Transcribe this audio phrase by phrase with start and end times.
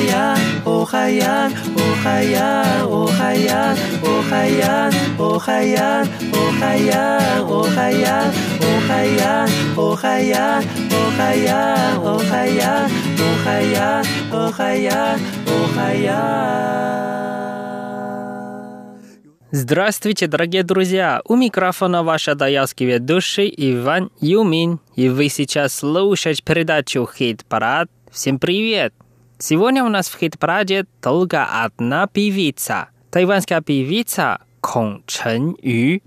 [0.00, 7.20] Охаян, Охаян, Охаян, Охаян, Охаян, Охаян, Охаян,
[7.52, 8.30] Охаян,
[8.62, 12.90] Охаян, Охаян, Охаян, Охаян,
[13.20, 17.10] Охаян, Охаян, Охаян.
[19.52, 21.20] Здравствуйте, дорогие друзья!
[21.26, 27.90] У микрофона ваша даялский ведущий Иван Юмин, и вы сейчас слушаете передачу «Хит-парад».
[28.10, 28.94] Всем привет!
[29.42, 32.90] Сегодня у нас в хит-параде только одна певица.
[33.10, 36.02] Тайванская певица Кон Чен Ю.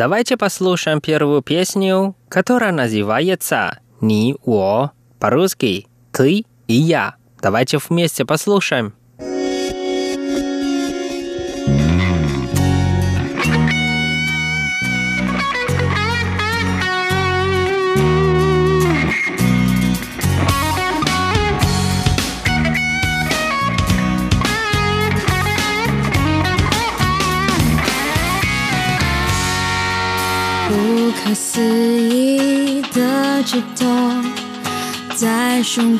[0.00, 7.16] Давайте послушаем первую песню, которая называется «Ни, о», по-русски «Ты и я».
[7.42, 8.94] Давайте вместе послушаем.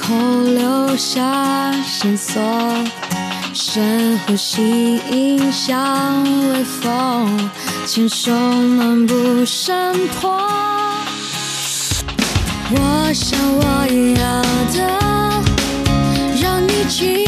[0.00, 2.42] 口留下线索
[3.52, 7.50] 深呼吸影向微风
[7.86, 10.38] 牵手漫步山坡。
[12.70, 13.62] 我想我
[14.20, 14.78] 要的
[16.40, 17.25] 让你去。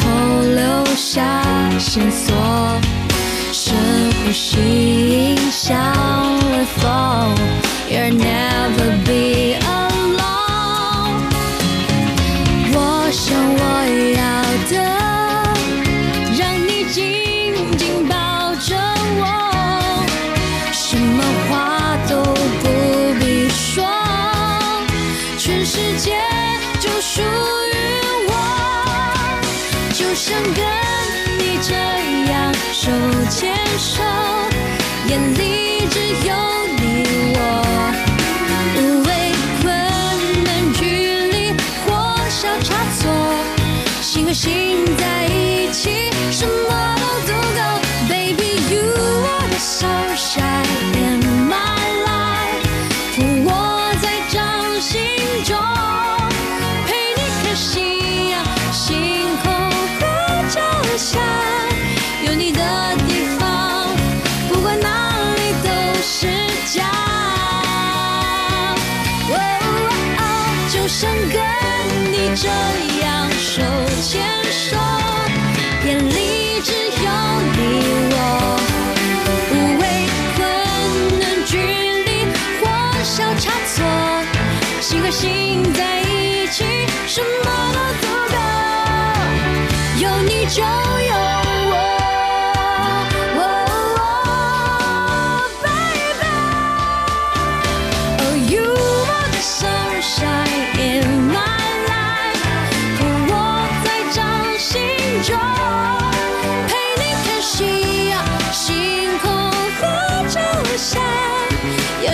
[0.00, 1.42] 后留下
[1.78, 2.34] 线索
[3.52, 3.74] 深
[4.24, 4.58] 呼吸
[5.30, 5.76] 影响
[6.52, 7.34] 微风
[7.90, 9.07] ？You're never
[30.38, 30.62] 想跟
[31.40, 31.74] 你这
[32.30, 32.92] 样手
[33.28, 34.04] 牵手
[35.08, 36.47] 眼里只有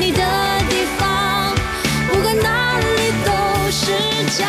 [0.00, 0.22] 你的
[0.68, 1.54] 地方，
[2.10, 2.84] 不管哪里
[3.24, 3.92] 都是
[4.38, 4.46] 家。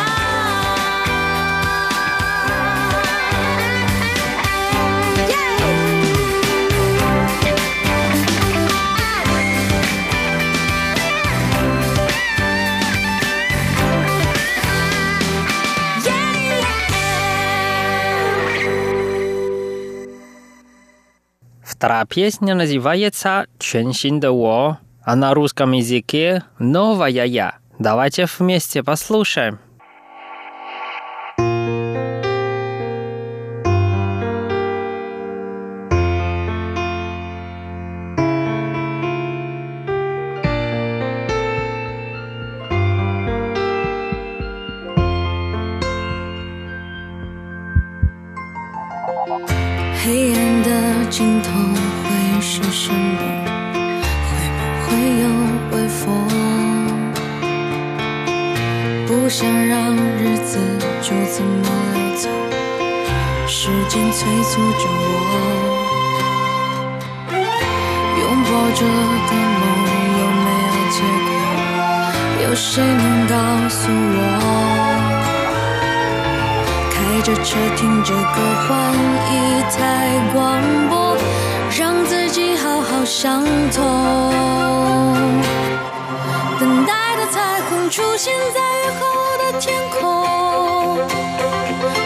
[21.62, 24.78] Вторая песня называется «Чен Син Де Во».
[25.02, 27.54] А на русском языке «Новая я».
[27.78, 29.58] Давайте вместе послушаем.
[72.50, 73.36] 有谁能告
[73.68, 74.20] 诉我？
[76.90, 78.92] 开着车，听着歌，换
[79.30, 79.78] 一台
[80.34, 81.16] 广播，
[81.78, 83.78] 让自己好好想通。
[86.58, 89.06] 等待的彩虹出现在雨后
[89.38, 90.98] 的天空，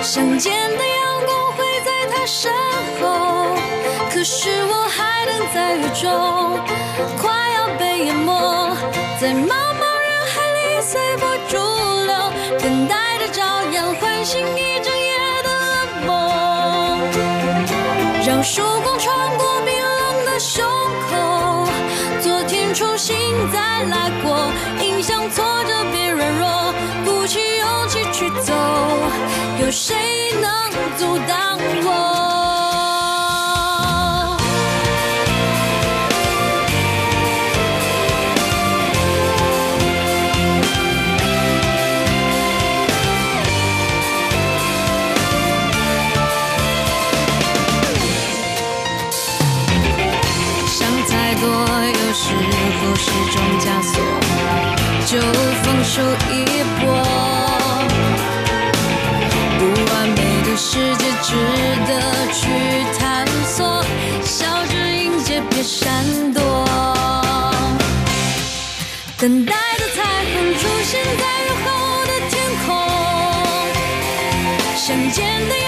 [0.02, 2.52] 想见的阳光会在他身
[3.00, 3.56] 后，
[4.12, 6.60] 可是我还等在雨中，
[7.16, 8.76] 快要被淹没，
[9.18, 9.32] 在
[18.26, 20.64] 让曙光穿过冰冷的胸
[21.10, 21.68] 口，
[22.22, 23.14] 昨天重新
[23.52, 24.50] 再来过，
[24.82, 26.74] 影响挫折别软弱，
[27.04, 28.54] 鼓起勇气去走，
[29.60, 29.94] 有谁
[30.40, 30.50] 能
[30.96, 32.53] 阻挡我？
[52.96, 53.94] 是种枷锁，
[55.06, 55.18] 就
[55.62, 56.32] 放手一
[56.80, 56.82] 搏。
[59.58, 59.60] 不
[59.92, 61.28] 完美的世界值
[61.86, 61.90] 得
[62.32, 62.40] 去
[62.98, 63.02] 探
[63.46, 63.84] 索，
[64.22, 66.42] 笑着迎接，别闪躲。
[69.18, 70.02] 等待的彩
[70.34, 71.66] 虹出现在雨后
[72.04, 72.32] 的天
[72.66, 72.68] 空，
[74.76, 75.66] 想见的阳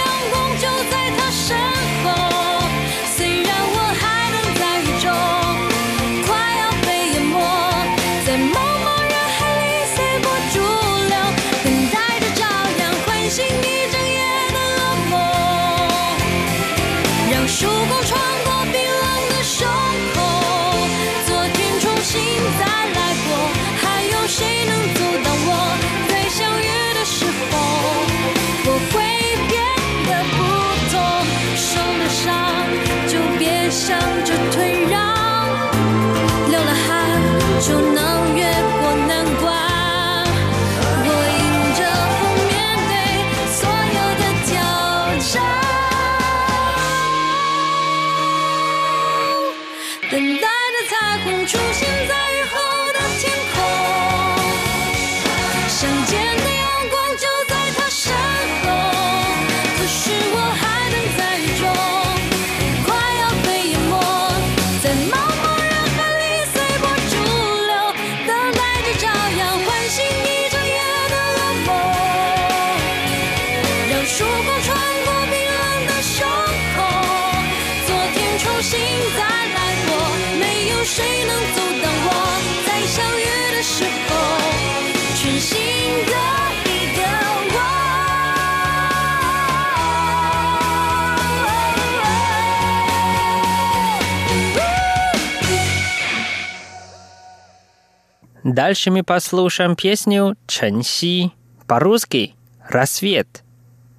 [98.47, 101.33] Дальше мы послушаем песню «Чэнь Си»
[101.67, 102.33] по-русски
[102.69, 103.43] «Рассвет».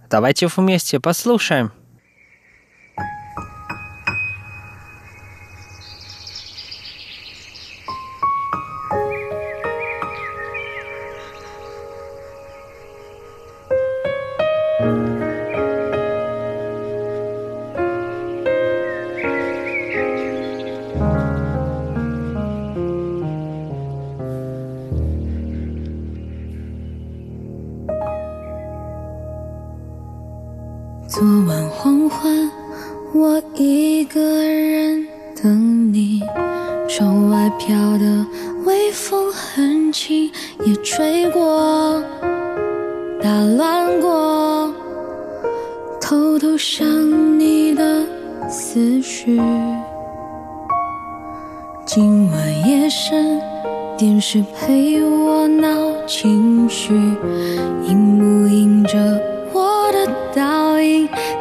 [0.08, 1.70] Давайте вместе послушаем.
[31.18, 32.48] 昨晚黄昏，
[33.12, 35.04] 我一个人
[35.42, 36.22] 等你。
[36.88, 38.24] 窗外飘的
[38.64, 40.30] 微风很轻，
[40.64, 42.00] 也吹过，
[43.20, 44.72] 打乱过，
[46.00, 46.86] 偷偷想
[47.36, 48.06] 你的
[48.48, 49.40] 思绪。
[51.84, 53.40] 今晚夜深，
[53.96, 55.72] 电视陪我闹
[56.06, 56.94] 情绪，
[57.88, 59.20] 荧幕映着，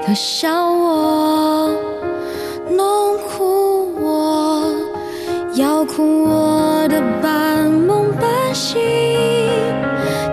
[0.06, 1.70] 他笑我，
[2.70, 4.72] 弄哭我，
[5.56, 8.80] 遥控我的半梦半醒，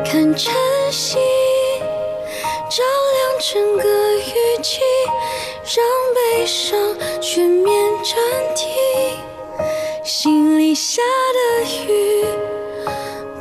[0.05, 0.53] 看晨
[0.91, 1.19] 曦
[2.71, 2.83] 照
[3.15, 3.89] 亮整个
[4.19, 4.81] 雨季，
[5.65, 6.79] 让悲伤
[7.21, 8.15] 全面暂
[8.55, 8.73] 停。
[10.05, 12.25] 心里下的雨，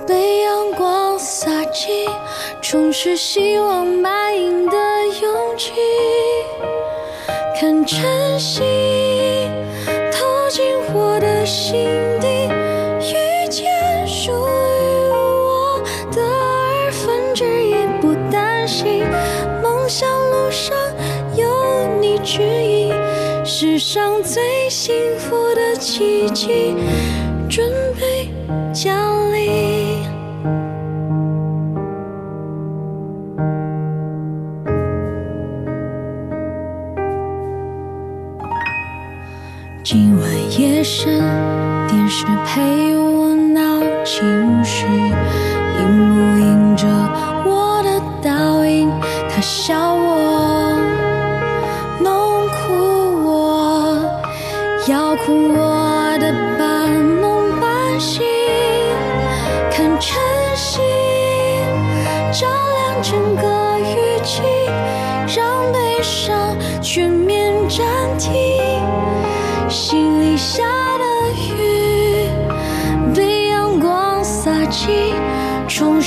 [0.08, 2.10] 被阳光洒进，
[2.62, 4.78] 充实希望满盈的
[7.86, 8.62] 晨曦
[10.12, 10.64] 透进
[10.94, 11.90] 我的心
[12.22, 12.28] 底，
[13.12, 19.04] 遇见属于我的二分之一，不担心
[19.62, 20.78] 梦想路上
[21.36, 22.94] 有你指引。
[23.44, 26.76] 世上最幸福的奇迹
[27.50, 28.30] 准备
[28.74, 29.73] 降临。
[42.26, 46.88] 电视陪我闹情绪，映不映着
[47.46, 48.90] 我的倒影，
[49.30, 50.43] 他笑我，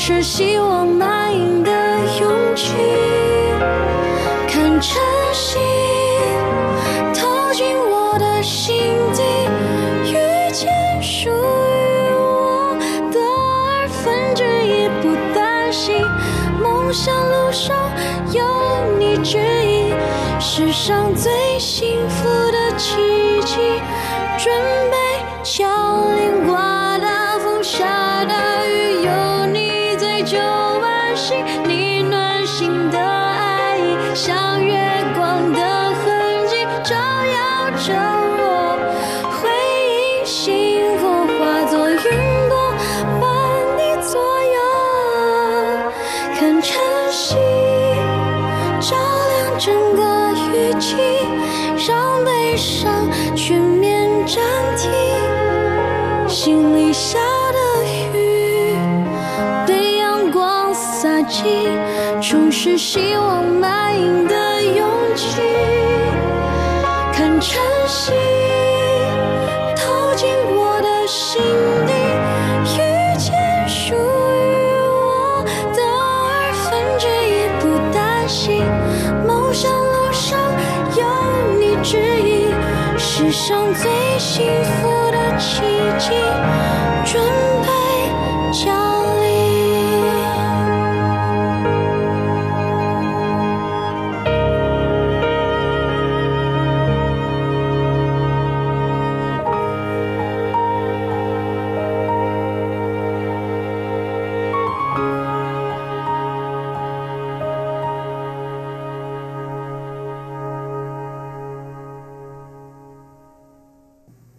[0.08, 1.72] 是希望满盈的
[2.20, 2.76] 勇气。
[4.46, 5.58] 看晨曦
[7.12, 9.24] 透进我的心底，
[10.04, 10.14] 遇
[10.52, 10.72] 见
[11.02, 12.78] 属于我
[13.10, 16.00] 的二分之一，不担心
[16.62, 17.76] 梦想路上
[18.30, 18.46] 有
[19.00, 19.92] 你指引，
[20.38, 22.94] 世上最幸福的奇
[23.44, 23.56] 迹
[24.38, 24.54] 准
[24.88, 24.96] 备
[25.42, 26.75] 降临。
[49.58, 50.96] 整个雨季，
[51.88, 54.36] 让悲伤全面暂
[54.76, 54.90] 停。
[56.28, 57.18] 心里下
[57.52, 57.58] 的
[58.12, 58.76] 雨，
[59.66, 61.70] 被阳光洒进，
[62.20, 65.40] 充实希望满盈的勇气。
[67.14, 68.12] 看晨曦
[83.36, 85.62] 上最幸福的情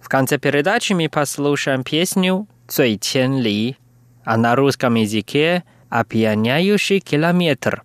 [0.07, 3.75] В конце передачи мы послушаем песню «Цой Чен Ли»,
[4.23, 7.83] а на русском языке «Опьяняющий километр».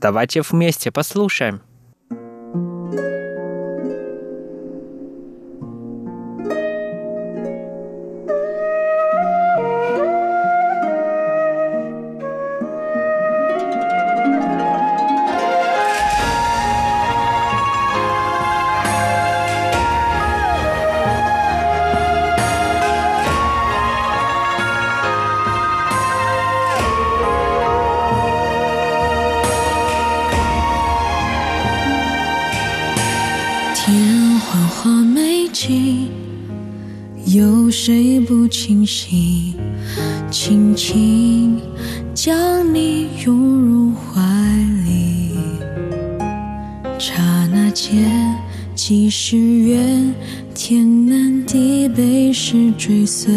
[0.00, 1.60] Давайте вместе послушаем.
[37.54, 39.54] 有谁不清醒？
[40.28, 41.56] 轻轻
[42.12, 42.34] 将
[42.74, 44.20] 你拥入怀
[44.84, 45.30] 里，
[46.98, 48.10] 刹那间，
[48.74, 50.12] 几世缘，
[50.52, 53.32] 天南地北是追随，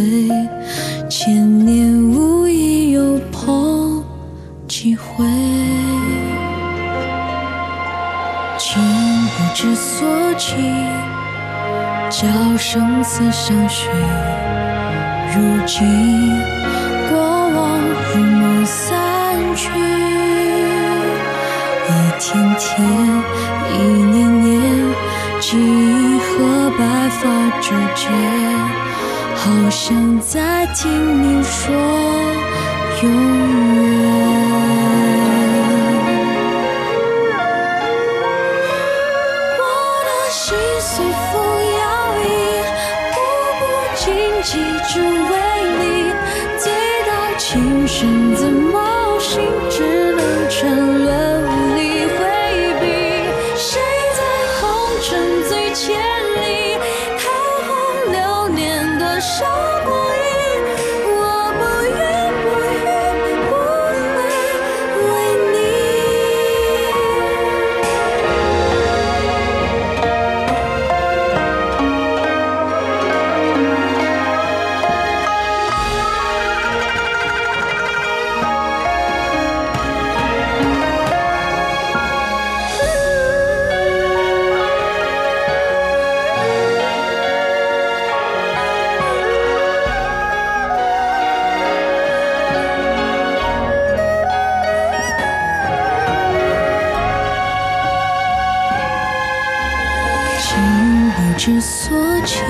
[1.08, 4.04] 千年无意又碰
[4.68, 5.24] 几回。
[8.58, 8.82] 情
[9.38, 10.08] 不知所
[10.40, 10.56] 起，
[12.10, 13.90] 叫生死相许。
[15.36, 15.86] 如今
[17.10, 17.80] 过往
[18.14, 18.96] 如梦散
[19.56, 19.70] 去，
[21.86, 22.86] 一天天，
[23.74, 24.62] 一年年，
[25.40, 27.22] 记忆和白发
[27.62, 28.08] 纠结，
[29.36, 30.90] 好想再听
[31.22, 31.76] 你说
[33.04, 34.27] 永远。
[48.00, 52.20] 选择冒险，只能沉沦无力回
[52.80, 52.86] 避。
[53.56, 53.82] 谁
[54.16, 54.22] 在
[54.62, 54.62] 红
[55.02, 55.98] 尘醉千
[56.36, 56.78] 里，
[57.18, 57.26] 看
[57.66, 59.67] 红流年多少
[101.38, 102.44] 之所起，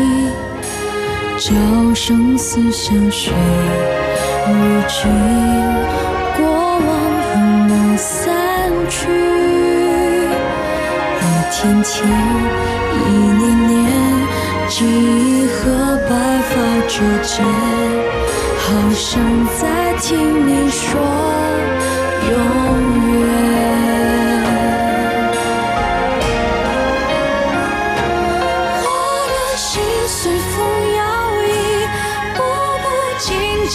[1.38, 1.54] 叫
[1.94, 3.32] 生死相许。
[4.48, 4.54] 如
[4.88, 5.12] 今
[6.38, 6.88] 过往
[7.28, 8.34] 如梦散
[8.90, 9.10] 去，
[11.20, 11.22] 一
[11.52, 12.08] 天天，
[12.96, 13.78] 一年年，
[14.70, 15.60] 记忆和
[16.10, 16.12] 白
[16.48, 16.56] 发
[16.88, 17.46] 之间，
[18.58, 19.22] 好想
[19.60, 19.62] 再
[20.00, 20.08] 听
[20.48, 20.88] 你说
[22.32, 22.32] 永
[23.12, 23.17] 远。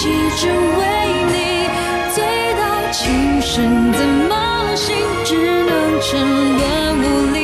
[0.03, 0.83] 只为
[1.33, 1.37] 你。
[2.15, 2.17] 醉
[2.59, 4.33] 到情深怎么
[4.75, 4.95] 醒？
[5.25, 6.11] 只能沉
[6.59, 6.63] 沦
[6.99, 7.42] 无力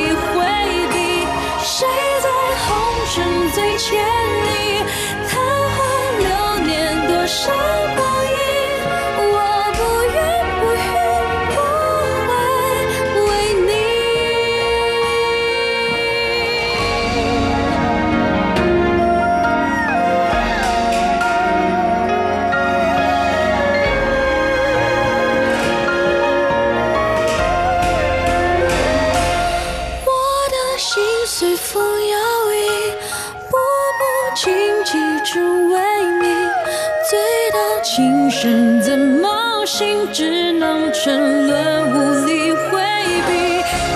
[38.39, 39.27] 情深怎么
[39.65, 40.09] 醒？
[40.13, 42.79] 只能沉沦无力回
[43.27, 43.31] 避。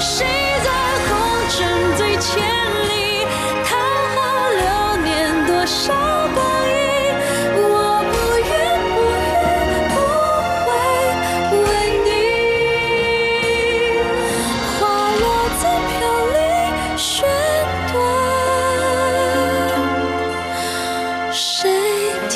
[0.01, 0.25] 谁
[0.65, 0.69] 在
[1.07, 1.11] 红
[1.49, 1.55] 尘
[1.95, 2.43] 最千
[2.89, 2.93] 里？
[3.63, 3.79] 看
[4.13, 4.19] 好
[4.51, 4.63] 流
[5.01, 5.07] 年
[5.47, 5.93] 多少
[6.35, 6.71] 光阴？
[7.55, 7.63] 我
[8.11, 8.13] 不
[8.49, 8.51] 怨
[8.91, 9.25] 不怨
[9.93, 9.95] 不
[10.65, 10.67] 会
[11.63, 11.65] 为
[12.03, 12.07] 你。
[14.77, 14.81] 花
[15.21, 15.23] 落
[15.61, 15.91] 在飘
[16.33, 16.35] 零
[16.97, 17.15] 弦
[17.93, 17.95] 断，
[21.31, 21.41] 谁
[22.27, 22.35] 听